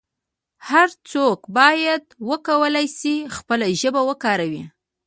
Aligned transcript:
هر 0.69 0.89
څوک 1.11 1.39
باید 1.59 2.03
وکولای 2.29 2.87
شي 2.97 3.15
خپله 3.37 3.65
ژبه 3.81 4.01
وکاروي. 4.09 4.63